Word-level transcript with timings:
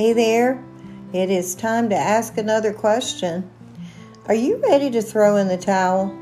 Hey 0.00 0.14
there, 0.14 0.64
it 1.12 1.28
is 1.28 1.54
time 1.54 1.90
to 1.90 1.94
ask 1.94 2.38
another 2.38 2.72
question. 2.72 3.50
Are 4.28 4.34
you 4.34 4.56
ready 4.56 4.90
to 4.92 5.02
throw 5.02 5.36
in 5.36 5.46
the 5.46 5.58
towel? 5.58 6.18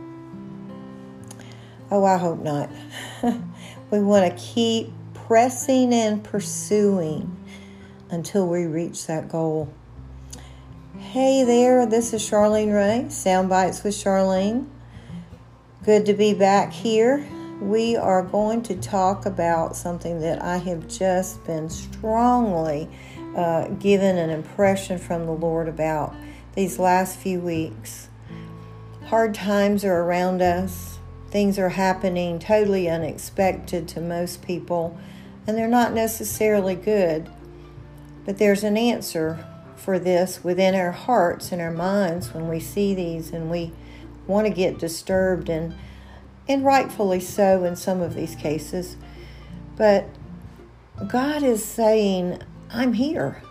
Oh, 1.89 2.05
I 2.05 2.17
hope 2.17 2.41
not. 2.41 2.71
we 3.93 4.01
want 4.01 4.29
to 4.29 4.37
keep 4.37 4.91
pressing 5.15 5.95
and 5.95 6.25
pursuing 6.25 7.37
until 8.11 8.49
we 8.49 8.65
reach 8.65 9.07
that 9.07 9.29
goal. 9.29 9.73
Hey 10.99 11.45
there, 11.45 11.87
this 11.87 12.13
is 12.13 12.29
Charleen 12.29 12.75
Ray, 12.75 13.09
Sound 13.11 13.49
Bites 13.49 13.85
with 13.85 13.95
Charleen. 13.95 14.67
Good 15.85 16.05
to 16.07 16.15
be 16.15 16.35
back 16.35 16.73
here. 16.73 17.25
We 17.61 17.97
are 17.97 18.25
going 18.25 18.63
to 18.63 18.75
talk 18.75 19.25
about 19.25 19.77
something 19.77 20.21
that 20.21 20.43
I 20.43 20.57
have 20.57 20.89
just 20.89 21.45
been 21.45 21.71
strongly 21.71 22.91
uh, 23.37 23.69
given 23.69 24.17
an 24.17 24.31
impression 24.31 24.99
from 24.99 25.27
the 25.27 25.33
Lord 25.33 25.69
about 25.69 26.15
these 26.55 26.79
last 26.79 27.19
few 27.19 27.41
weeks. 27.41 28.09
Hard 29.07 29.35
times 29.35 29.85
are 29.85 30.03
around 30.03 30.43
us, 30.43 30.99
things 31.31 31.59
are 31.59 31.71
happening 31.71 32.39
totally 32.39 32.89
unexpected 32.89 33.89
to 33.89 34.01
most 34.01 34.43
people, 34.43 34.99
and 35.47 35.57
they're 35.57 35.69
not 35.69 35.93
necessarily 35.93 36.75
good. 36.75 37.31
But 38.25 38.39
there's 38.39 38.65
an 38.65 38.77
answer 38.77 39.47
for 39.77 39.99
this 39.99 40.45
within 40.45 40.75
our 40.75 40.93
hearts 40.93 41.53
and 41.53 41.63
our 41.63 41.71
minds 41.71 42.35
when 42.35 42.49
we 42.49 42.61
see 42.61 42.95
these 42.95 43.31
and 43.31 43.51
we 43.51 43.73
want 44.27 44.47
to 44.47 44.53
get 44.53 44.79
disturbed 44.79 45.49
and 45.49 45.75
and 46.49 46.65
rightfully 46.65 47.21
so 47.21 47.65
in 47.65 47.77
some 47.77 48.01
of 48.01 48.15
these 48.15 48.35
cases. 48.35 48.97
But 49.77 50.09
God 51.07 51.43
is 51.43 51.65
saying, 51.65 52.43
I'm 52.71 52.93
here. 52.93 53.43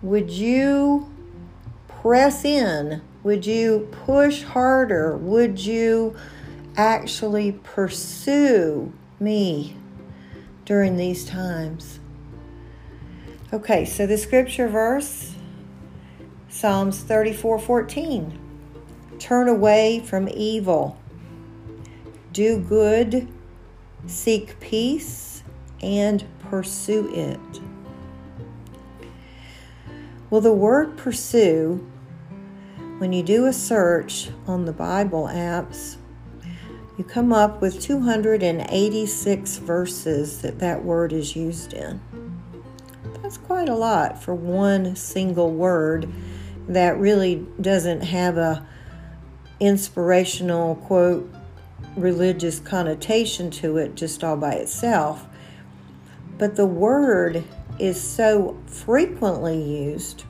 Would 0.00 0.30
you 0.30 1.10
press 1.88 2.44
in? 2.44 3.02
Would 3.22 3.46
you 3.46 3.88
push 3.90 4.42
harder? 4.42 5.16
Would 5.16 5.60
you 5.60 6.16
actually 6.76 7.52
pursue 7.52 8.92
me 9.20 9.76
during 10.64 10.96
these 10.96 11.24
times? 11.24 12.00
Okay, 13.52 13.84
so 13.84 14.06
the 14.06 14.16
scripture 14.16 14.68
verse 14.68 15.34
Psalms 16.48 17.00
34 17.00 17.58
14. 17.58 18.38
Turn 19.18 19.48
away 19.48 20.00
from 20.04 20.28
evil, 20.28 20.98
do 22.32 22.58
good, 22.58 23.28
seek 24.06 24.58
peace, 24.60 25.42
and 25.80 26.24
pursue 26.50 27.12
it. 27.14 27.71
Well, 30.32 30.40
the 30.40 30.50
word 30.50 30.96
pursue, 30.96 31.86
when 32.96 33.12
you 33.12 33.22
do 33.22 33.44
a 33.44 33.52
search 33.52 34.30
on 34.46 34.64
the 34.64 34.72
Bible 34.72 35.28
apps, 35.30 35.96
you 36.96 37.04
come 37.04 37.34
up 37.34 37.60
with 37.60 37.82
286 37.82 39.56
verses 39.58 40.40
that 40.40 40.58
that 40.58 40.86
word 40.86 41.12
is 41.12 41.36
used 41.36 41.74
in. 41.74 42.00
That's 43.20 43.36
quite 43.36 43.68
a 43.68 43.74
lot 43.74 44.22
for 44.22 44.34
one 44.34 44.96
single 44.96 45.50
word 45.50 46.10
that 46.66 46.96
really 46.96 47.46
doesn't 47.60 48.00
have 48.00 48.38
a 48.38 48.66
inspirational 49.60 50.76
quote 50.76 51.30
religious 51.94 52.58
connotation 52.58 53.50
to 53.50 53.76
it 53.76 53.96
just 53.96 54.24
all 54.24 54.38
by 54.38 54.54
itself. 54.54 55.26
But 56.38 56.56
the 56.56 56.64
word 56.64 57.44
is 57.82 58.00
so 58.00 58.56
frequently 58.66 59.60
used 59.60 60.22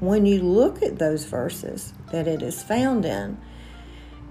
when 0.00 0.24
you 0.24 0.40
look 0.40 0.82
at 0.82 0.98
those 0.98 1.26
verses 1.26 1.92
that 2.10 2.26
it 2.26 2.40
is 2.40 2.62
found 2.62 3.04
in, 3.04 3.36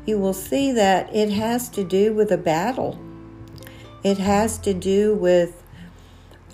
you 0.07 0.17
will 0.17 0.33
see 0.33 0.71
that 0.71 1.15
it 1.15 1.29
has 1.29 1.69
to 1.69 1.83
do 1.83 2.13
with 2.13 2.31
a 2.31 2.37
battle. 2.37 2.99
It 4.03 4.17
has 4.17 4.57
to 4.59 4.73
do 4.73 5.13
with 5.13 5.63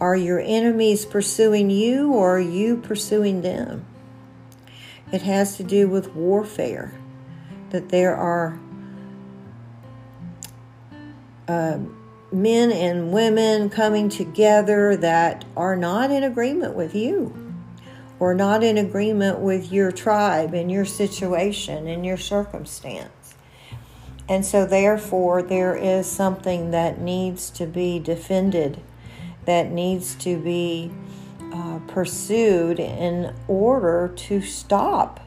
are 0.02 0.16
your 0.16 0.42
enemies 0.42 1.06
pursuing 1.06 1.70
you 1.70 2.12
or 2.12 2.36
are 2.36 2.40
you 2.42 2.78
pursuing 2.78 3.42
them? 3.42 3.86
It 5.14 5.22
has 5.22 5.56
to 5.58 5.64
do 5.64 5.88
with 5.88 6.14
warfare, 6.14 6.94
that 7.70 7.90
there 7.90 8.16
are 8.16 8.60
um, 11.48 11.99
men 12.32 12.72
and 12.72 13.12
women 13.12 13.70
coming 13.70 14.10
together 14.10 14.96
that 14.98 15.46
are 15.58 15.76
not 15.76 16.12
in 16.12 16.24
agreement 16.24 16.76
with 16.76 16.94
you 16.94 17.34
or 18.20 18.34
not 18.34 18.64
in 18.64 18.78
agreement 18.78 19.40
with 19.40 19.72
your 19.72 19.92
tribe 19.92 20.54
and 20.54 20.70
your 20.70 20.86
situation 20.86 21.88
and 21.88 22.06
your 22.06 22.18
circumstance. 22.18 23.36
And 24.28 24.46
so, 24.46 24.66
therefore, 24.66 25.42
there 25.42 25.76
is 25.76 26.06
something 26.06 26.72
that 26.72 27.02
needs 27.02 27.50
to 27.52 27.66
be 27.66 27.98
defended, 27.98 28.80
that 29.46 29.72
needs 29.72 30.14
to 30.16 30.38
be 30.38 30.92
uh, 31.52 31.80
pursued 31.88 32.80
in 32.80 33.34
order 33.48 34.14
to 34.16 34.42
stop 34.42 35.20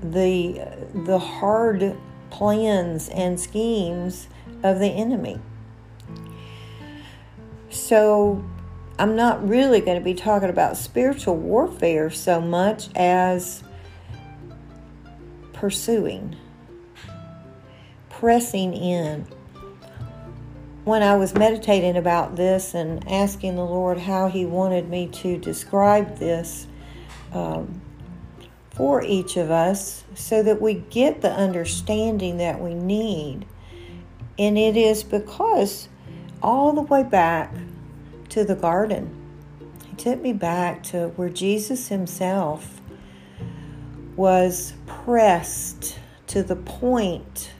the, 0.00 0.64
the 0.94 1.18
hard 1.18 1.96
plans 2.30 3.08
and 3.08 3.40
schemes 3.40 4.28
of 4.62 4.78
the 4.78 4.90
enemy. 4.90 5.40
So, 7.70 8.44
I'm 8.98 9.14
not 9.14 9.48
really 9.48 9.80
going 9.80 9.96
to 9.96 10.04
be 10.04 10.14
talking 10.14 10.48
about 10.48 10.76
spiritual 10.76 11.36
warfare 11.36 12.10
so 12.10 12.40
much 12.40 12.88
as 12.96 13.62
pursuing, 15.52 16.34
pressing 18.10 18.74
in. 18.74 19.26
When 20.82 21.02
I 21.02 21.16
was 21.16 21.34
meditating 21.34 21.96
about 21.96 22.34
this 22.34 22.74
and 22.74 23.06
asking 23.08 23.54
the 23.54 23.64
Lord 23.64 23.98
how 23.98 24.28
He 24.28 24.44
wanted 24.46 24.88
me 24.88 25.06
to 25.08 25.38
describe 25.38 26.18
this 26.18 26.66
um, 27.32 27.80
for 28.70 29.04
each 29.04 29.36
of 29.36 29.50
us 29.50 30.02
so 30.14 30.42
that 30.42 30.60
we 30.60 30.74
get 30.74 31.20
the 31.20 31.30
understanding 31.30 32.38
that 32.38 32.60
we 32.60 32.74
need, 32.74 33.46
and 34.38 34.58
it 34.58 34.76
is 34.76 35.04
because 35.04 35.88
all 36.42 36.72
the 36.72 36.82
way 36.82 37.02
back 37.02 37.52
to 38.30 38.44
the 38.44 38.54
garden. 38.54 39.14
He 39.86 39.96
took 39.96 40.20
me 40.20 40.32
back 40.32 40.82
to 40.84 41.08
where 41.16 41.28
Jesus 41.28 41.88
himself 41.88 42.80
was 44.16 44.74
pressed 44.86 45.98
to 46.28 46.42
the 46.42 46.56
point, 46.56 47.52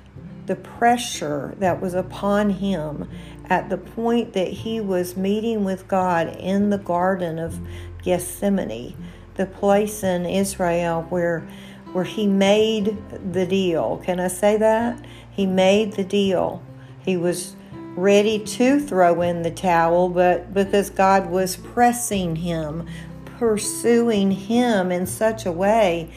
the 0.46 0.56
pressure 0.56 1.54
that 1.58 1.80
was 1.80 1.94
upon 1.94 2.50
him 2.50 3.08
at 3.48 3.70
the 3.70 3.78
point 3.78 4.34
that 4.34 4.48
he 4.48 4.80
was 4.80 5.16
meeting 5.16 5.64
with 5.64 5.88
God 5.88 6.28
in 6.36 6.70
the 6.70 6.78
Garden 6.78 7.38
of 7.38 7.58
Gethsemane, 8.02 8.96
the 9.36 9.46
place 9.46 10.02
in 10.02 10.26
Israel 10.26 11.06
where 11.08 11.48
where 11.92 12.04
he 12.04 12.26
made 12.26 12.98
the 13.32 13.46
deal. 13.46 14.02
Can 14.04 14.20
I 14.20 14.28
say 14.28 14.58
that? 14.58 15.02
He 15.30 15.46
made 15.46 15.94
the 15.94 16.04
deal. 16.04 16.62
He 17.02 17.16
was 17.16 17.56
ready 18.00 18.38
to 18.38 18.78
throw 18.80 19.22
in 19.22 19.42
the 19.42 19.50
towel, 19.50 20.08
but 20.08 20.54
because 20.54 20.90
God 20.90 21.30
was 21.30 21.56
pressing 21.56 22.36
him, 22.36 22.86
pursuing 23.24 24.30
him 24.30 24.90
in 24.92 25.06
such 25.06 25.46
a 25.46 25.52
way 25.52 26.10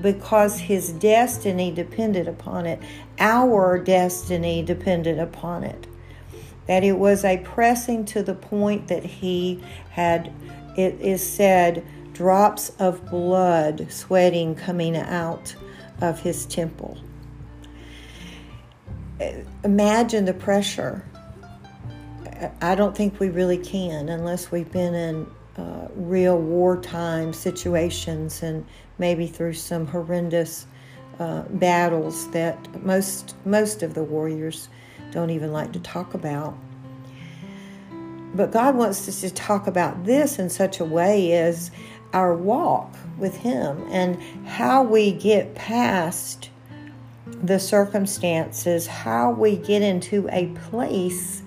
because 0.00 0.58
his 0.58 0.90
destiny 0.92 1.70
depended 1.70 2.28
upon 2.28 2.66
it, 2.66 2.80
our 3.18 3.78
destiny 3.78 4.62
depended 4.62 5.18
upon 5.18 5.64
it. 5.64 5.86
That 6.66 6.84
it 6.84 6.98
was 6.98 7.24
a 7.24 7.38
pressing 7.38 8.04
to 8.06 8.22
the 8.22 8.34
point 8.34 8.88
that 8.88 9.04
he 9.04 9.62
had, 9.90 10.32
it 10.76 11.00
is 11.00 11.26
said, 11.26 11.84
drops 12.12 12.70
of 12.78 13.10
blood 13.10 13.90
sweating 13.90 14.54
coming 14.54 14.96
out 14.96 15.54
of 16.00 16.20
his 16.20 16.46
temple. 16.46 16.98
Imagine 19.64 20.24
the 20.24 20.34
pressure 20.34 21.04
I 22.60 22.74
don't 22.74 22.96
think 22.96 23.20
we 23.20 23.28
really 23.28 23.58
can 23.58 24.08
unless 24.08 24.50
we've 24.50 24.70
been 24.70 24.94
in 24.94 25.26
uh, 25.56 25.88
real 25.94 26.38
wartime 26.38 27.32
situations 27.32 28.42
and 28.42 28.64
maybe 28.98 29.26
through 29.26 29.52
some 29.54 29.86
horrendous 29.86 30.66
uh, 31.18 31.42
battles 31.50 32.30
that 32.30 32.82
most 32.84 33.34
most 33.44 33.82
of 33.82 33.94
the 33.94 34.02
warriors 34.02 34.68
don't 35.10 35.30
even 35.30 35.52
like 35.52 35.72
to 35.72 35.80
talk 35.80 36.14
about. 36.14 36.56
But 38.34 38.50
God 38.50 38.76
wants 38.76 39.06
us 39.08 39.20
to 39.20 39.30
talk 39.30 39.66
about 39.66 40.04
this 40.04 40.38
in 40.38 40.48
such 40.48 40.80
a 40.80 40.84
way 40.84 41.32
as 41.32 41.70
our 42.14 42.34
walk 42.34 42.94
with 43.18 43.36
Him 43.36 43.86
and 43.90 44.20
how 44.46 44.82
we 44.82 45.12
get 45.12 45.54
past 45.54 46.48
the 47.26 47.58
circumstances, 47.58 48.86
how 48.86 49.32
we 49.32 49.56
get 49.56 49.82
into 49.82 50.28
a 50.32 50.46
place 50.70 51.42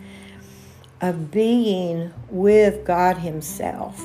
of 1.09 1.31
being 1.31 2.13
with 2.29 2.85
God 2.85 3.17
Himself. 3.17 4.01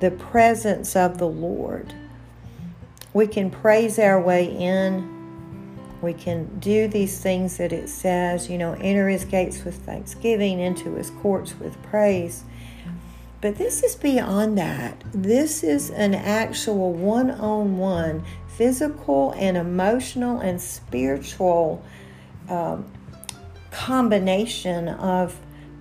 the 0.00 0.10
presence 0.10 0.96
of 0.96 1.18
the 1.18 1.28
Lord. 1.28 1.94
We 3.12 3.26
can 3.26 3.50
praise 3.50 3.98
our 3.98 4.20
way 4.20 4.44
in. 4.46 5.18
We 6.00 6.14
can 6.14 6.58
do 6.58 6.88
these 6.88 7.20
things 7.20 7.58
that 7.58 7.72
it 7.72 7.88
says, 7.88 8.48
you 8.48 8.56
know, 8.56 8.72
enter 8.80 9.08
his 9.08 9.24
gates 9.26 9.62
with 9.64 9.74
thanksgiving, 9.84 10.58
into 10.58 10.94
his 10.94 11.10
courts 11.10 11.58
with 11.60 11.80
praise. 11.82 12.44
But 13.42 13.56
this 13.56 13.82
is 13.82 13.94
beyond 13.96 14.56
that. 14.58 15.02
This 15.12 15.62
is 15.62 15.90
an 15.90 16.14
actual 16.14 16.92
one 16.92 17.30
on 17.30 17.76
one 17.78 18.24
physical 18.48 19.32
and 19.32 19.56
emotional 19.56 20.40
and 20.40 20.60
spiritual 20.60 21.84
um, 22.48 22.90
combination 23.70 24.88
of 24.88 25.38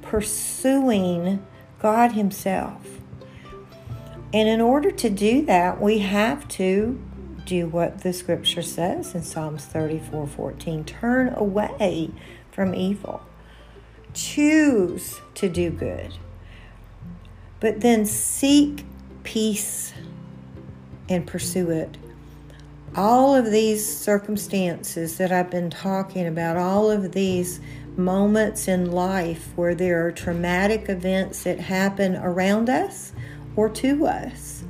pursuing 0.10 1.46
God 1.80 2.14
Himself. 2.14 2.84
And 4.34 4.50
in 4.50 4.60
order 4.60 4.90
to 4.90 5.10
do 5.10 5.46
that, 5.46 5.80
we 5.80 6.00
have 6.00 6.48
to 6.50 7.00
do 7.46 7.68
what 7.68 8.02
the 8.02 8.12
scripture 8.12 8.64
says 8.64 9.14
in 9.14 9.22
Psalms 9.22 9.66
34 9.66 10.28
14 10.28 10.84
turn 10.84 11.34
away 11.36 12.10
from 12.52 12.74
evil, 12.74 13.22
choose 14.14 15.22
to 15.36 15.48
do 15.48 15.70
good, 15.70 16.16
but 17.60 17.82
then 17.82 18.06
seek 18.06 18.86
peace 19.24 19.94
and 21.08 21.26
pursue 21.26 21.70
it. 21.70 21.98
All 22.96 23.36
of 23.36 23.52
these 23.52 23.86
circumstances 23.98 25.18
that 25.18 25.32
I've 25.32 25.52
been 25.52 25.70
talking 25.70 26.26
about, 26.26 26.58
all 26.58 26.90
of 26.90 27.12
these 27.12 27.60
moments 27.98 28.68
in 28.68 28.92
life 28.92 29.52
where 29.56 29.76
there 29.76 30.06
are 30.06 30.12
traumatic 30.12 30.90
events 30.90 31.44
that 31.44 31.60
happen 31.60 32.16
around 32.16 32.70
us 32.70 33.14
or 33.56 33.70
to 33.70 34.06
us, 34.06 34.64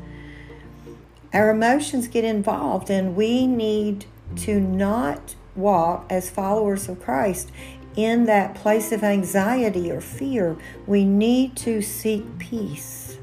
our 1.34 1.52
emotions 1.52 2.08
get 2.08 2.24
involved, 2.24 2.90
and 2.90 3.16
we 3.16 3.46
need 3.46 4.06
to 4.36 4.60
not 4.60 5.36
walk 5.56 6.06
as 6.10 6.30
followers 6.30 6.90
of 6.90 7.00
Christ 7.02 7.52
in 7.96 8.26
that 8.26 8.56
place 8.56 8.92
of 8.92 9.04
anxiety 9.04 9.92
or 9.92 10.02
fear. 10.02 10.58
We 10.88 11.06
need 11.06 11.56
to 11.58 11.82
seek 11.82 12.40
peace. 12.40 13.18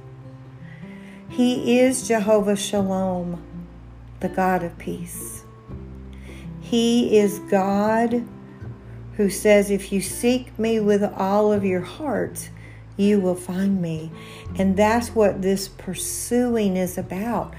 He 1.28 1.78
is 1.80 2.06
Jehovah 2.06 2.56
Shalom, 2.56 3.42
the 4.20 4.28
God 4.28 4.62
of 4.62 4.78
peace. 4.78 5.44
He 6.60 7.18
is 7.18 7.38
God 7.50 8.26
who 9.16 9.30
says, 9.30 9.70
If 9.70 9.92
you 9.92 10.00
seek 10.00 10.58
me 10.58 10.80
with 10.80 11.02
all 11.02 11.52
of 11.52 11.64
your 11.64 11.80
heart, 11.80 12.50
you 12.96 13.20
will 13.20 13.34
find 13.34 13.80
me. 13.80 14.10
And 14.58 14.76
that's 14.76 15.10
what 15.10 15.42
this 15.42 15.68
pursuing 15.68 16.76
is 16.76 16.96
about 16.96 17.54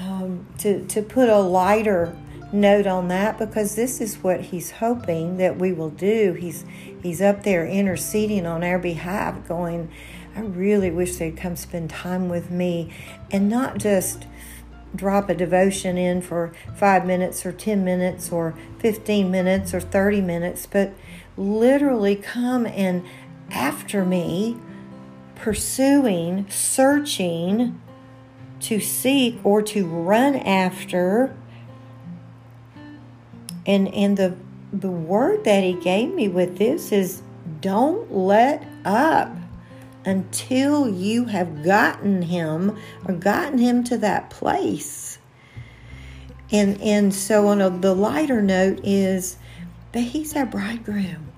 um, 0.00 0.46
to, 0.58 0.84
to 0.86 1.02
put 1.02 1.28
a 1.28 1.38
lighter 1.38 2.16
note 2.52 2.86
on 2.86 3.08
that 3.08 3.38
because 3.38 3.74
this 3.74 4.00
is 4.00 4.16
what 4.16 4.40
he's 4.40 4.72
hoping 4.72 5.36
that 5.38 5.58
we 5.58 5.72
will 5.72 5.90
do. 5.90 6.32
He's 6.34 6.64
he's 7.02 7.20
up 7.20 7.42
there 7.42 7.66
interceding 7.66 8.46
on 8.46 8.62
our 8.64 8.78
behalf, 8.78 9.46
going, 9.46 9.90
I 10.34 10.40
really 10.40 10.90
wish 10.90 11.16
they'd 11.16 11.36
come 11.36 11.56
spend 11.56 11.90
time 11.90 12.28
with 12.28 12.50
me 12.50 12.92
and 13.30 13.48
not 13.48 13.78
just 13.78 14.26
drop 14.96 15.28
a 15.28 15.34
devotion 15.34 15.96
in 15.98 16.22
for 16.22 16.52
five 16.74 17.06
minutes 17.06 17.44
or 17.44 17.52
10 17.52 17.84
minutes 17.84 18.32
or 18.32 18.54
15 18.78 19.30
minutes 19.30 19.74
or 19.74 19.80
30 19.80 20.20
minutes, 20.20 20.66
but 20.66 20.92
literally 21.36 22.16
come 22.16 22.66
and 22.66 23.04
after 23.50 24.04
me, 24.04 24.56
pursuing, 25.34 26.46
searching, 26.50 27.80
to 28.60 28.80
seek 28.80 29.38
or 29.44 29.62
to 29.62 29.86
run 29.86 30.34
after. 30.36 31.36
And 33.66 33.92
and 33.94 34.16
the 34.16 34.36
the 34.72 34.90
word 34.90 35.44
that 35.44 35.62
he 35.62 35.74
gave 35.74 36.12
me 36.12 36.28
with 36.28 36.58
this 36.58 36.92
is 36.92 37.22
don't 37.60 38.12
let 38.12 38.66
up 38.84 39.30
until 40.06 40.88
you 40.88 41.24
have 41.26 41.64
gotten 41.64 42.22
him 42.22 42.78
or 43.04 43.14
gotten 43.14 43.58
him 43.58 43.84
to 43.84 43.98
that 43.98 44.30
place. 44.30 45.18
And 46.50 46.80
and 46.80 47.12
so 47.12 47.48
on 47.48 47.60
a, 47.60 47.68
the 47.68 47.94
lighter 47.94 48.40
note 48.40 48.80
is 48.84 49.36
that 49.92 50.00
he's 50.00 50.36
our 50.36 50.46
bridegroom 50.46 51.32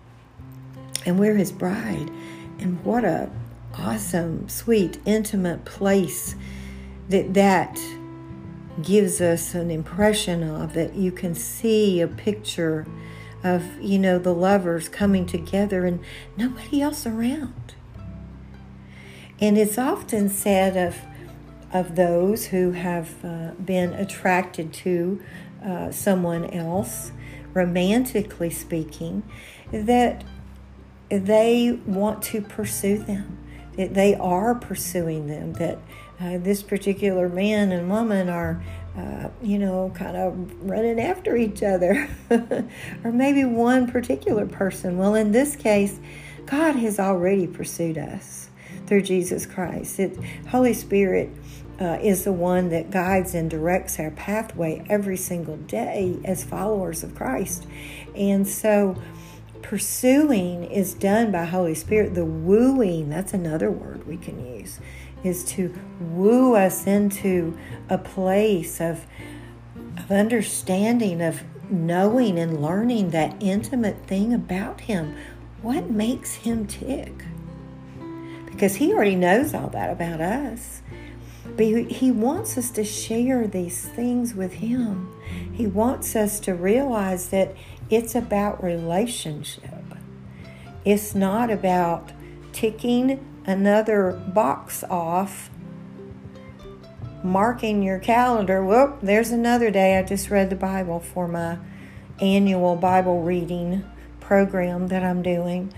and 1.06 1.18
we're 1.18 1.36
his 1.36 1.50
bride. 1.50 2.10
And 2.58 2.84
what 2.84 3.04
a 3.04 3.30
awesome, 3.78 4.48
sweet, 4.48 5.00
intimate 5.06 5.64
place 5.64 6.36
that 7.08 7.32
that 7.34 7.80
gives 8.82 9.20
us 9.20 9.54
an 9.54 9.70
impression 9.70 10.42
of 10.42 10.74
that 10.74 10.94
you 10.94 11.10
can 11.10 11.34
see 11.34 12.00
a 12.00 12.06
picture 12.06 12.86
of 13.42 13.64
you 13.80 13.98
know 13.98 14.18
the 14.18 14.34
lovers 14.34 14.88
coming 14.88 15.24
together 15.24 15.86
and 15.86 16.00
nobody 16.36 16.82
else 16.82 17.06
around 17.06 17.74
and 19.40 19.56
it's 19.56 19.78
often 19.78 20.28
said 20.28 20.76
of 20.76 20.96
of 21.72 21.96
those 21.96 22.46
who 22.46 22.72
have 22.72 23.22
uh, 23.24 23.50
been 23.62 23.92
attracted 23.92 24.72
to 24.72 25.20
uh, 25.62 25.90
someone 25.90 26.46
else 26.46 27.12
romantically 27.52 28.50
speaking 28.50 29.22
that 29.70 30.24
they 31.10 31.78
want 31.86 32.22
to 32.22 32.40
pursue 32.40 32.98
them. 32.98 33.38
That 33.76 33.94
they 33.94 34.14
are 34.14 34.54
pursuing 34.54 35.26
them. 35.26 35.52
That 35.54 35.78
uh, 36.20 36.38
this 36.38 36.62
particular 36.62 37.28
man 37.28 37.70
and 37.70 37.88
woman 37.88 38.28
are, 38.28 38.62
uh, 38.96 39.28
you 39.42 39.58
know, 39.58 39.92
kind 39.94 40.16
of 40.16 40.62
running 40.62 40.98
after 40.98 41.36
each 41.36 41.62
other, 41.62 42.08
or 43.04 43.12
maybe 43.12 43.44
one 43.44 43.90
particular 43.90 44.46
person. 44.46 44.98
Well, 44.98 45.14
in 45.14 45.32
this 45.32 45.54
case, 45.54 46.00
God 46.46 46.76
has 46.76 46.98
already 46.98 47.46
pursued 47.46 47.98
us 47.98 48.47
through 48.88 49.02
Jesus 49.02 49.46
Christ. 49.46 50.00
It, 50.00 50.18
Holy 50.48 50.72
Spirit 50.72 51.30
uh, 51.80 51.98
is 52.02 52.24
the 52.24 52.32
one 52.32 52.70
that 52.70 52.90
guides 52.90 53.34
and 53.34 53.48
directs 53.48 54.00
our 54.00 54.10
pathway 54.10 54.84
every 54.88 55.16
single 55.16 55.56
day 55.56 56.18
as 56.24 56.42
followers 56.42 57.04
of 57.04 57.14
Christ. 57.14 57.66
And 58.16 58.48
so, 58.48 58.96
pursuing 59.62 60.64
is 60.64 60.94
done 60.94 61.30
by 61.30 61.44
Holy 61.44 61.74
Spirit. 61.74 62.14
The 62.14 62.24
wooing, 62.24 63.10
that's 63.10 63.34
another 63.34 63.70
word 63.70 64.06
we 64.06 64.16
can 64.16 64.44
use 64.56 64.80
is 65.24 65.44
to 65.44 65.74
woo 66.00 66.54
us 66.54 66.86
into 66.86 67.58
a 67.88 67.98
place 67.98 68.80
of, 68.80 69.04
of 69.96 70.10
understanding, 70.10 71.20
of 71.20 71.42
knowing 71.70 72.38
and 72.38 72.62
learning 72.62 73.10
that 73.10 73.36
intimate 73.40 74.06
thing 74.06 74.32
about 74.32 74.82
Him. 74.82 75.16
What 75.60 75.90
makes 75.90 76.34
Him 76.34 76.66
tick? 76.66 77.24
Because 78.58 78.74
He 78.74 78.92
already 78.92 79.14
knows 79.14 79.54
all 79.54 79.68
that 79.68 79.88
about 79.88 80.20
us. 80.20 80.82
But 81.56 81.66
He 81.66 82.10
wants 82.10 82.58
us 82.58 82.72
to 82.72 82.82
share 82.82 83.46
these 83.46 83.86
things 83.86 84.34
with 84.34 84.54
Him. 84.54 85.14
He 85.52 85.68
wants 85.68 86.16
us 86.16 86.40
to 86.40 86.54
realize 86.54 87.28
that 87.28 87.54
it's 87.88 88.16
about 88.16 88.60
relationship. 88.60 89.62
It's 90.84 91.14
not 91.14 91.50
about 91.50 92.10
ticking 92.52 93.24
another 93.46 94.20
box 94.34 94.82
off, 94.90 95.50
marking 97.22 97.84
your 97.84 98.00
calendar. 98.00 98.64
Whoop, 98.64 98.98
there's 99.02 99.30
another 99.30 99.70
day. 99.70 99.98
I 99.98 100.02
just 100.02 100.30
read 100.30 100.50
the 100.50 100.56
Bible 100.56 100.98
for 100.98 101.28
my 101.28 101.58
annual 102.20 102.74
Bible 102.74 103.22
reading 103.22 103.84
program 104.18 104.88
that 104.88 105.04
I'm 105.04 105.22
doing. 105.22 105.72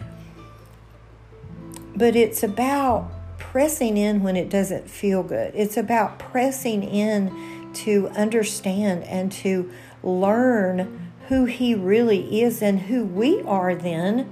But 2.00 2.16
it's 2.16 2.42
about 2.42 3.12
pressing 3.38 3.98
in 3.98 4.22
when 4.22 4.34
it 4.34 4.48
doesn't 4.48 4.88
feel 4.88 5.22
good. 5.22 5.52
It's 5.54 5.76
about 5.76 6.18
pressing 6.18 6.82
in 6.82 7.70
to 7.74 8.08
understand 8.16 9.04
and 9.04 9.30
to 9.32 9.70
learn 10.02 11.12
who 11.28 11.44
He 11.44 11.74
really 11.74 12.40
is 12.40 12.62
and 12.62 12.80
who 12.80 13.04
we 13.04 13.42
are 13.42 13.74
then 13.74 14.28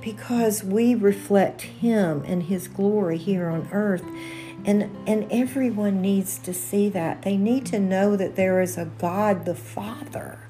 because 0.00 0.64
we 0.64 0.94
reflect 0.94 1.62
him 1.62 2.22
and 2.26 2.44
his 2.44 2.68
glory 2.68 3.18
here 3.18 3.48
on 3.48 3.68
earth 3.72 4.04
and 4.64 4.96
and 5.06 5.26
everyone 5.30 6.00
needs 6.00 6.38
to 6.38 6.54
see 6.54 6.88
that 6.88 7.22
they 7.22 7.36
need 7.36 7.66
to 7.66 7.78
know 7.78 8.16
that 8.16 8.36
there 8.36 8.60
is 8.60 8.78
a 8.78 8.84
God 8.98 9.44
the 9.44 9.54
Father 9.54 10.47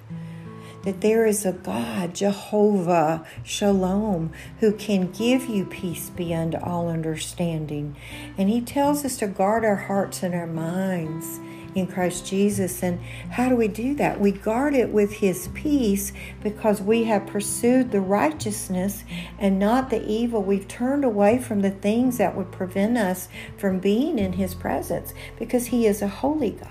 that 0.84 1.00
there 1.00 1.26
is 1.26 1.44
a 1.44 1.52
God 1.52 2.14
Jehovah 2.14 3.26
Shalom 3.44 4.32
who 4.60 4.72
can 4.72 5.10
give 5.10 5.46
you 5.46 5.64
peace 5.64 6.10
beyond 6.10 6.54
all 6.54 6.88
understanding 6.88 7.96
and 8.36 8.48
he 8.48 8.60
tells 8.60 9.04
us 9.04 9.16
to 9.18 9.26
guard 9.26 9.64
our 9.64 9.76
hearts 9.76 10.22
and 10.22 10.34
our 10.34 10.46
minds 10.46 11.40
in 11.74 11.86
Christ 11.86 12.26
Jesus. 12.26 12.82
And 12.82 13.00
how 13.30 13.48
do 13.48 13.56
we 13.56 13.68
do 13.68 13.94
that? 13.96 14.20
We 14.20 14.32
guard 14.32 14.74
it 14.74 14.90
with 14.90 15.12
His 15.14 15.48
peace 15.54 16.12
because 16.42 16.80
we 16.80 17.04
have 17.04 17.26
pursued 17.26 17.90
the 17.90 18.00
righteousness 18.00 19.04
and 19.38 19.58
not 19.58 19.90
the 19.90 20.04
evil. 20.06 20.42
We've 20.42 20.68
turned 20.68 21.04
away 21.04 21.38
from 21.38 21.60
the 21.60 21.70
things 21.70 22.18
that 22.18 22.36
would 22.36 22.52
prevent 22.52 22.98
us 22.98 23.28
from 23.56 23.78
being 23.78 24.18
in 24.18 24.34
His 24.34 24.54
presence 24.54 25.14
because 25.38 25.66
He 25.66 25.86
is 25.86 26.02
a 26.02 26.08
holy 26.08 26.50
God. 26.50 26.70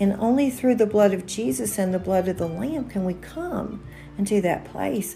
And 0.00 0.14
only 0.18 0.50
through 0.50 0.76
the 0.76 0.86
blood 0.86 1.12
of 1.12 1.26
Jesus 1.26 1.78
and 1.78 1.92
the 1.92 1.98
blood 1.98 2.26
of 2.26 2.38
the 2.38 2.48
Lamb 2.48 2.88
can 2.88 3.04
we 3.04 3.14
come 3.14 3.84
into 4.16 4.40
that 4.40 4.64
place. 4.64 5.14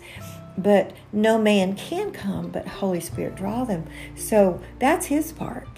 But 0.57 0.93
no 1.13 1.39
man 1.39 1.75
can 1.75 2.13
come 2.13 2.51
but 2.51 2.69
holy 2.69 3.01
spirit 3.01 3.35
draw 3.35 3.65
them. 3.65 3.87
So 4.15 4.61
that's 4.79 5.07
his 5.07 5.33
part. 5.33 5.69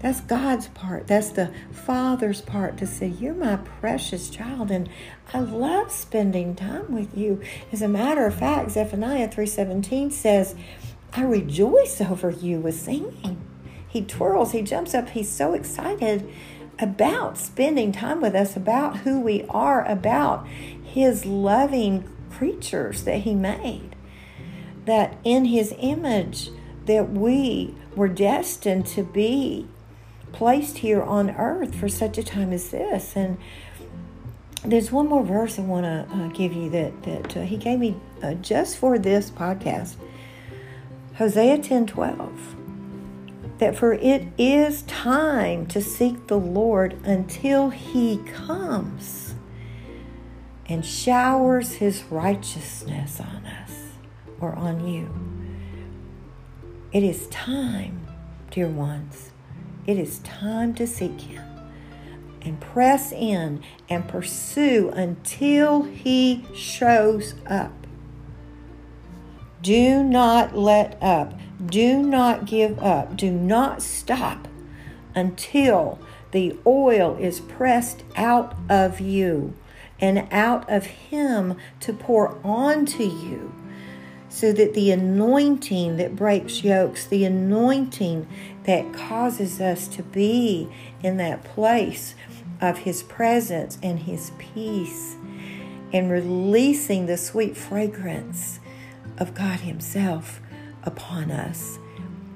That's 0.00 0.20
god's 0.20 0.68
part. 0.68 1.06
That's 1.06 1.30
the 1.30 1.50
father's 1.72 2.42
part 2.42 2.76
to 2.76 2.86
say 2.86 3.06
you're 3.06 3.32
my 3.32 3.56
precious 3.56 4.28
child 4.28 4.70
and 4.70 4.88
i 5.32 5.38
love 5.38 5.90
spending 5.90 6.54
time 6.54 6.92
with 6.92 7.16
you. 7.16 7.40
As 7.72 7.80
a 7.80 7.88
matter 7.88 8.26
of 8.26 8.34
fact 8.34 8.72
zephaniah 8.72 9.28
3.17 9.28 10.12
says 10.12 10.54
i 11.14 11.22
rejoice 11.22 12.02
over 12.02 12.28
you 12.28 12.58
with 12.58 12.78
singing. 12.78 13.40
He 13.88 14.02
twirls 14.02 14.52
he 14.52 14.60
jumps 14.60 14.92
up 14.92 15.08
he's 15.08 15.30
so 15.30 15.54
excited 15.54 16.30
about 16.78 17.38
spending 17.38 17.92
time 17.92 18.20
with 18.20 18.34
us 18.34 18.56
about 18.56 18.98
who 18.98 19.20
we 19.20 19.44
are 19.48 19.84
about 19.86 20.46
his 20.82 21.24
loving 21.24 22.08
creatures 22.30 23.04
that 23.04 23.18
he 23.18 23.34
made 23.34 23.94
that 24.84 25.16
in 25.24 25.46
his 25.46 25.74
image 25.78 26.50
that 26.86 27.10
we 27.10 27.74
were 27.94 28.08
destined 28.08 28.84
to 28.84 29.02
be 29.02 29.66
placed 30.32 30.78
here 30.78 31.02
on 31.02 31.30
earth 31.30 31.74
for 31.74 31.88
such 31.88 32.18
a 32.18 32.22
time 32.22 32.52
as 32.52 32.70
this 32.70 33.14
and 33.16 33.38
there's 34.64 34.90
one 34.90 35.08
more 35.08 35.22
verse 35.22 35.58
I 35.58 35.62
want 35.62 35.84
to 35.84 36.16
uh, 36.16 36.28
give 36.28 36.54
you 36.54 36.70
that 36.70 37.02
that 37.02 37.36
uh, 37.36 37.42
he 37.42 37.56
gave 37.56 37.78
me 37.78 37.96
uh, 38.22 38.34
just 38.34 38.78
for 38.78 38.98
this 38.98 39.30
podcast. 39.30 39.96
Hosea 41.16 41.58
10:12. 41.58 42.63
That 43.64 43.76
for 43.76 43.94
it 43.94 44.28
is 44.36 44.82
time 44.82 45.64
to 45.68 45.80
seek 45.80 46.26
the 46.26 46.38
Lord 46.38 46.98
until 47.02 47.70
he 47.70 48.18
comes 48.18 49.36
and 50.66 50.84
showers 50.84 51.72
his 51.72 52.04
righteousness 52.10 53.18
on 53.20 53.46
us 53.46 53.92
or 54.38 54.54
on 54.54 54.86
you. 54.86 55.08
It 56.92 57.04
is 57.04 57.26
time, 57.28 58.06
dear 58.50 58.68
ones. 58.68 59.30
It 59.86 59.98
is 59.98 60.18
time 60.18 60.74
to 60.74 60.86
seek 60.86 61.18
Him 61.22 61.42
and 62.42 62.60
press 62.60 63.12
in 63.12 63.62
and 63.88 64.06
pursue 64.06 64.90
until 64.90 65.84
He 65.84 66.44
shows 66.54 67.34
up. 67.46 67.86
Do 69.62 70.02
not 70.02 70.54
let 70.54 71.02
up. 71.02 71.32
Do 71.66 72.02
not 72.02 72.46
give 72.46 72.78
up. 72.82 73.16
Do 73.16 73.30
not 73.30 73.82
stop 73.82 74.48
until 75.14 75.98
the 76.32 76.56
oil 76.66 77.16
is 77.20 77.40
pressed 77.40 78.02
out 78.16 78.56
of 78.68 79.00
you 79.00 79.54
and 80.00 80.26
out 80.30 80.68
of 80.68 80.86
Him 80.86 81.56
to 81.80 81.92
pour 81.92 82.38
onto 82.44 83.04
you 83.04 83.54
so 84.28 84.52
that 84.52 84.74
the 84.74 84.90
anointing 84.90 85.96
that 85.96 86.16
breaks 86.16 86.64
yokes, 86.64 87.06
the 87.06 87.24
anointing 87.24 88.26
that 88.64 88.92
causes 88.92 89.60
us 89.60 89.86
to 89.86 90.02
be 90.02 90.68
in 91.04 91.18
that 91.18 91.44
place 91.44 92.16
of 92.60 92.78
His 92.78 93.04
presence 93.04 93.78
and 93.80 94.00
His 94.00 94.32
peace, 94.38 95.14
and 95.92 96.10
releasing 96.10 97.06
the 97.06 97.16
sweet 97.16 97.56
fragrance 97.56 98.58
of 99.18 99.34
God 99.34 99.60
Himself 99.60 100.40
upon 100.84 101.30
us 101.30 101.78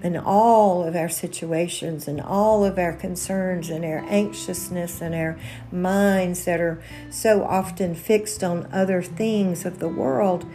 in 0.03 0.17
all 0.17 0.85
of 0.85 0.95
our 0.95 1.09
situations 1.09 2.07
and 2.07 2.21
all 2.21 2.65
of 2.65 2.79
our 2.79 2.93
concerns 2.93 3.69
and 3.69 3.85
our 3.85 4.05
anxiousness 4.09 5.01
and 5.01 5.15
our 5.15 5.37
minds 5.73 6.45
that 6.45 6.61
are 6.61 6.81
so 7.11 7.43
often 7.43 7.95
fixed 7.95 8.45
on 8.45 8.69
other 8.73 9.03
things 9.03 9.65
of 9.65 9.81
the 9.81 9.89
world 9.89 10.47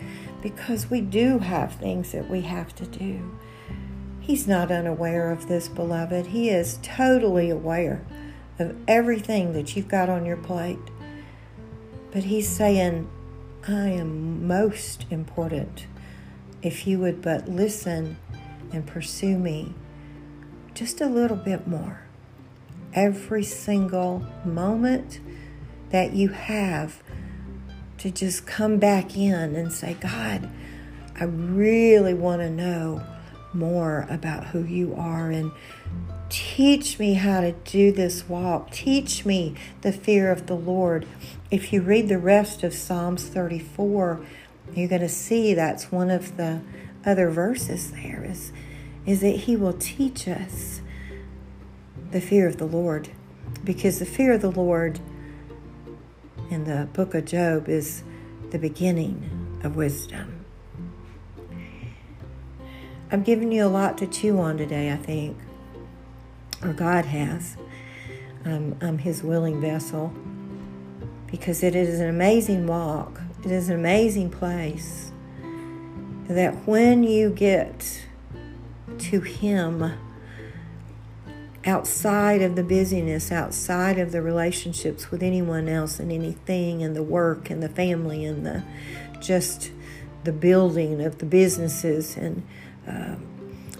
because 0.41 0.89
we 0.89 1.01
do 1.01 1.39
have 1.39 1.75
things 1.75 2.11
that 2.11 2.29
we 2.29 2.41
have 2.41 2.73
to 2.75 2.85
do. 2.85 3.37
He's 4.19 4.47
not 4.47 4.71
unaware 4.71 5.31
of 5.31 5.47
this, 5.47 5.67
beloved. 5.67 6.27
He 6.27 6.49
is 6.49 6.79
totally 6.81 7.49
aware 7.49 8.05
of 8.57 8.77
everything 8.87 9.51
that 9.53 9.75
you've 9.75 9.89
got 9.89 10.09
on 10.09 10.25
your 10.25 10.37
plate. 10.37 10.79
But 12.11 12.23
He's 12.23 12.47
saying, 12.47 13.09
I 13.67 13.89
am 13.89 14.47
most 14.47 15.05
important 15.09 15.87
if 16.63 16.87
you 16.87 16.97
would 16.99 17.21
but 17.21 17.47
listen 17.47 18.17
and 18.71 18.87
pursue 18.87 19.37
me 19.37 19.73
just 20.73 21.01
a 21.01 21.05
little 21.05 21.37
bit 21.37 21.67
more. 21.67 22.01
Every 22.93 23.43
single 23.43 24.25
moment 24.45 25.19
that 25.89 26.13
you 26.13 26.29
have 26.29 27.03
to 27.99 28.09
just 28.09 28.47
come 28.47 28.77
back 28.77 29.15
in 29.15 29.55
and 29.55 29.71
say, 29.71 29.95
God, 29.95 30.49
I 31.19 31.25
really 31.25 32.13
want 32.13 32.41
to 32.41 32.49
know 32.49 33.05
more 33.53 34.07
about 34.09 34.47
who 34.47 34.63
you 34.63 34.95
are 34.95 35.29
and 35.29 35.51
teach 36.29 36.97
me 36.97 37.13
how 37.13 37.41
to 37.41 37.51
do 37.51 37.91
this 37.91 38.27
walk. 38.27 38.71
Teach 38.71 39.25
me 39.25 39.55
the 39.81 39.91
fear 39.91 40.31
of 40.31 40.47
the 40.47 40.55
Lord. 40.55 41.05
If 41.51 41.71
you 41.71 41.81
read 41.81 42.09
the 42.09 42.17
rest 42.17 42.63
of 42.63 42.73
Psalms 42.73 43.27
34, 43.27 44.25
you're 44.73 44.89
going 44.89 45.01
to 45.01 45.09
see 45.09 45.53
that's 45.53 45.91
one 45.91 46.09
of 46.09 46.37
the 46.37 46.61
other 47.05 47.29
verses 47.29 47.91
there 47.91 48.23
is, 48.23 48.51
is 49.05 49.21
that 49.21 49.35
He 49.35 49.55
will 49.55 49.73
teach 49.73 50.27
us 50.27 50.81
the 52.11 52.21
fear 52.21 52.47
of 52.47 52.57
the 52.57 52.65
Lord. 52.65 53.09
Because 53.63 53.99
the 53.99 54.05
fear 54.05 54.33
of 54.33 54.41
the 54.41 54.51
Lord 54.51 54.99
in 56.49 56.65
the 56.65 56.87
book 56.93 57.13
of 57.13 57.25
Job 57.25 57.69
is 57.69 58.03
the 58.51 58.59
beginning 58.59 59.59
of 59.63 59.75
wisdom. 59.75 60.45
I've 63.11 63.23
given 63.23 63.51
you 63.51 63.65
a 63.65 63.67
lot 63.67 63.97
to 63.99 64.07
chew 64.07 64.39
on 64.39 64.57
today, 64.57 64.91
I 64.91 64.97
think, 64.97 65.37
or 66.63 66.73
God 66.73 67.05
has. 67.05 67.57
I'm, 68.45 68.75
I'm 68.81 68.97
His 68.97 69.23
willing 69.23 69.61
vessel 69.61 70.13
because 71.27 71.63
it 71.63 71.75
is 71.75 71.99
an 71.99 72.09
amazing 72.09 72.67
walk, 72.67 73.21
it 73.43 73.51
is 73.51 73.69
an 73.69 73.75
amazing 73.75 74.29
place. 74.29 75.11
That 76.27 76.67
when 76.67 77.03
you 77.03 77.29
get 77.29 78.05
to 78.97 79.19
Him, 79.19 79.93
outside 81.65 82.41
of 82.41 82.55
the 82.55 82.63
busyness, 82.63 83.31
outside 83.31 83.97
of 83.99 84.11
the 84.11 84.21
relationships 84.21 85.11
with 85.11 85.23
anyone 85.23 85.67
else 85.67 85.99
and 85.99 86.11
anything, 86.11 86.81
and 86.81 86.95
the 86.95 87.03
work 87.03 87.49
and 87.49 87.61
the 87.61 87.69
family 87.69 88.25
and 88.25 88.45
the 88.45 88.63
just 89.19 89.71
the 90.23 90.33
building 90.33 91.01
of 91.01 91.19
the 91.19 91.25
businesses 91.25 92.15
and 92.17 92.43
uh, 92.87 93.15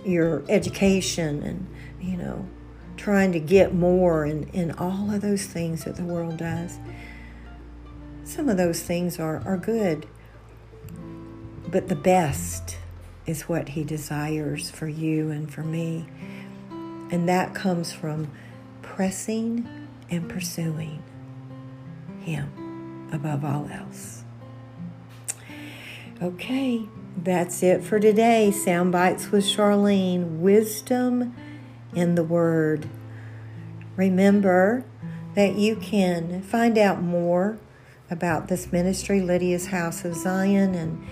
your 0.06 0.44
education 0.50 1.44
and 1.44 1.68
you 2.02 2.18
know 2.18 2.46
trying 2.98 3.32
to 3.34 3.40
get 3.40 3.74
more 3.74 4.24
and, 4.24 4.54
and 4.54 4.72
all 4.78 5.12
of 5.12 5.22
those 5.22 5.46
things 5.46 5.84
that 5.84 5.96
the 5.96 6.04
world 6.04 6.38
does. 6.38 6.78
Some 8.24 8.50
of 8.50 8.58
those 8.58 8.82
things 8.82 9.20
are, 9.20 9.42
are 9.46 9.58
good, 9.58 10.08
but 11.68 11.90
the 11.90 11.96
best 11.96 12.78
is 13.26 13.44
what 13.44 13.70
He 13.70 13.84
desires 13.84 14.70
for 14.70 14.88
you 14.88 15.30
and 15.30 15.52
for 15.52 15.64
me. 15.64 16.08
And 17.12 17.28
that 17.30 17.54
comes 17.54 17.92
from 17.92 18.32
pressing 18.82 19.68
and 20.10 20.30
pursuing 20.30 21.04
Him 22.22 23.10
above 23.12 23.44
all 23.44 23.68
else. 23.72 24.24
Okay, 26.22 26.88
that's 27.18 27.62
it 27.62 27.84
for 27.84 28.00
today. 28.00 28.50
Sound 28.52 28.92
bites 28.92 29.32
with 29.32 29.44
Charleen. 29.44 30.40
Wisdom 30.40 31.36
in 31.94 32.16
the 32.16 32.24
Word. 32.24 32.88
Remember 33.98 34.86
that 35.36 35.56
you 35.56 35.76
can 35.76 36.42
find 36.42 36.78
out 36.78 37.02
more 37.02 37.60
about 38.14 38.48
this 38.48 38.72
ministry, 38.72 39.20
Lydia's 39.20 39.68
House 39.68 40.06
of 40.06 40.16
Zion, 40.16 40.76
and 40.76 41.06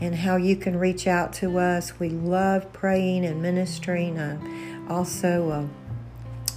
and 0.00 0.14
how 0.14 0.36
you 0.36 0.56
can 0.56 0.76
reach 0.78 1.06
out 1.06 1.32
to 1.34 1.58
us. 1.58 1.98
We 1.98 2.08
love 2.10 2.72
praying 2.72 3.24
and 3.24 3.40
ministering. 3.40 4.18
Uh, 4.18 4.38
also 4.88 5.50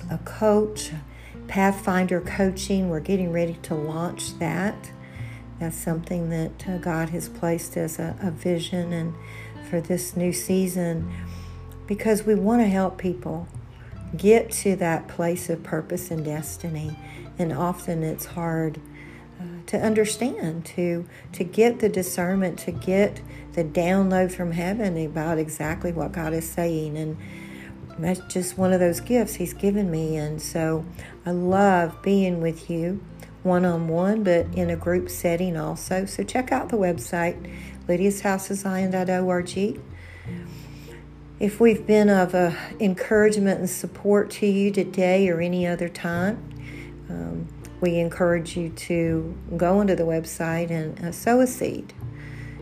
a, 0.09 0.13
a 0.13 0.17
coach, 0.19 0.91
Pathfinder 1.47 2.21
Coaching. 2.21 2.89
We're 2.89 2.99
getting 2.99 3.31
ready 3.31 3.57
to 3.63 3.75
launch 3.75 4.37
that. 4.39 4.91
That's 5.59 5.77
something 5.77 6.29
that 6.29 6.67
uh, 6.67 6.77
God 6.77 7.09
has 7.09 7.29
placed 7.29 7.77
as 7.77 7.99
a, 7.99 8.15
a 8.21 8.31
vision 8.31 8.93
and 8.93 9.13
for 9.69 9.81
this 9.81 10.15
new 10.15 10.33
season 10.33 11.11
because 11.87 12.23
we 12.23 12.35
want 12.35 12.61
to 12.61 12.67
help 12.67 12.97
people 12.97 13.47
get 14.17 14.51
to 14.51 14.75
that 14.77 15.07
place 15.07 15.49
of 15.49 15.61
purpose 15.63 16.09
and 16.09 16.25
destiny 16.25 16.97
and 17.37 17.53
often 17.53 18.01
it's 18.01 18.25
hard 18.25 18.81
to 19.69 19.77
understand, 19.79 20.65
to 20.65 21.05
to 21.31 21.43
get 21.43 21.79
the 21.79 21.89
discernment, 21.89 22.57
to 22.59 22.71
get 22.71 23.21
the 23.53 23.63
download 23.63 24.31
from 24.31 24.51
heaven 24.51 24.97
about 25.05 25.37
exactly 25.37 25.91
what 25.91 26.11
God 26.11 26.33
is 26.33 26.49
saying, 26.49 26.97
and 26.97 27.17
that's 27.99 28.21
just 28.33 28.57
one 28.57 28.73
of 28.73 28.79
those 28.79 28.99
gifts 28.99 29.35
He's 29.35 29.53
given 29.53 29.91
me, 29.91 30.17
and 30.17 30.41
so 30.41 30.85
I 31.23 31.31
love 31.31 32.01
being 32.01 32.41
with 32.41 32.69
you 32.69 32.99
one 33.43 33.63
on 33.63 33.87
one, 33.87 34.23
but 34.23 34.47
in 34.55 34.71
a 34.71 34.75
group 34.75 35.07
setting 35.09 35.55
also. 35.55 36.05
So 36.05 36.23
check 36.23 36.51
out 36.51 36.69
the 36.69 36.77
website, 36.77 37.51
lydiasHouseOfZion.org. 37.87 39.79
If 41.39 41.59
we've 41.61 41.85
been 41.85 42.09
of 42.09 42.33
uh, 42.35 42.51
encouragement 42.79 43.59
and 43.59 43.69
support 43.69 44.31
to 44.31 44.47
you 44.47 44.71
today 44.71 45.29
or 45.29 45.39
any 45.39 45.65
other 45.65 45.87
time, 45.87 46.43
um, 47.09 47.47
we 47.81 47.99
encourage 47.99 48.57
you 48.57 48.69
to 48.69 49.37
go 49.55 49.79
onto 49.79 49.95
the 49.95 50.03
website 50.03 50.69
and 50.69 50.99
uh, 51.03 51.11
sow 51.11 51.39
a 51.41 51.47
seed 51.47 51.93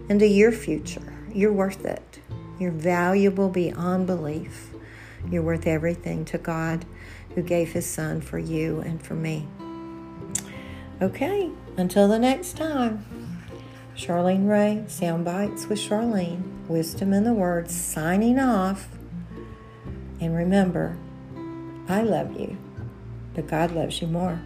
into 0.09 0.27
your 0.27 0.51
future. 0.51 1.13
You're 1.33 1.53
worth 1.53 1.85
it. 1.85 2.19
You're 2.59 2.71
valuable 2.71 3.49
beyond 3.49 4.07
belief. 4.07 4.69
You're 5.29 5.43
worth 5.43 5.67
everything 5.67 6.25
to 6.25 6.37
God 6.37 6.85
who 7.35 7.41
gave 7.41 7.73
his 7.73 7.85
son 7.85 8.21
for 8.21 8.39
you 8.39 8.79
and 8.81 9.01
for 9.01 9.13
me. 9.13 9.47
Okay, 11.01 11.51
until 11.77 12.07
the 12.07 12.19
next 12.19 12.57
time. 12.57 13.05
Charleen 13.95 14.47
Ray, 14.47 14.83
Sound 14.87 15.25
Bites 15.25 15.67
with 15.67 15.79
Charleen, 15.79 16.67
Wisdom 16.67 17.13
in 17.13 17.23
the 17.23 17.33
Words, 17.33 17.75
signing 17.75 18.39
off. 18.39 18.89
And 20.19 20.35
remember, 20.35 20.97
I 21.89 22.01
love 22.01 22.39
you, 22.39 22.57
but 23.33 23.47
God 23.47 23.71
loves 23.71 24.01
you 24.01 24.07
more. 24.07 24.41